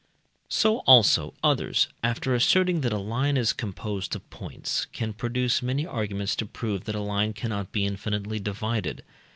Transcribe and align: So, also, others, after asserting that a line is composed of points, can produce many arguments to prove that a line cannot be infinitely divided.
So, 0.49 0.79
also, 0.87 1.35
others, 1.43 1.87
after 2.01 2.33
asserting 2.33 2.81
that 2.81 2.91
a 2.91 2.97
line 2.97 3.37
is 3.37 3.53
composed 3.53 4.15
of 4.15 4.27
points, 4.31 4.85
can 4.85 5.13
produce 5.13 5.61
many 5.61 5.85
arguments 5.85 6.35
to 6.37 6.47
prove 6.47 6.85
that 6.85 6.95
a 6.95 6.99
line 7.01 7.33
cannot 7.33 7.71
be 7.71 7.85
infinitely 7.85 8.39
divided. 8.39 9.03